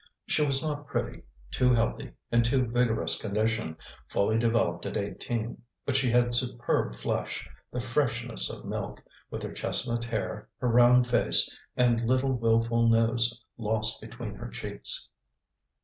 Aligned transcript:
She 0.25 0.43
was 0.43 0.63
not 0.63 0.87
pretty, 0.87 1.21
too 1.51 1.71
healthy, 1.71 2.13
in 2.31 2.41
too 2.41 2.65
vigorous 2.65 3.19
condition, 3.21 3.77
fully 4.07 4.39
developed 4.39 4.87
at 4.87 4.97
eighteen; 4.97 5.61
but 5.85 5.95
she 5.95 6.09
had 6.09 6.33
superb 6.33 6.97
flesh, 6.97 7.47
the 7.71 7.81
freshness 7.81 8.49
of 8.51 8.65
milk, 8.65 8.99
with 9.29 9.43
her 9.43 9.53
chestnut 9.53 10.03
hair, 10.05 10.49
her 10.57 10.69
round 10.69 11.07
face, 11.07 11.55
and 11.77 12.07
little 12.07 12.33
willful 12.33 12.89
nose 12.89 13.43
lost 13.59 14.01
between 14.01 14.33
her 14.33 14.49
cheeks. 14.49 15.07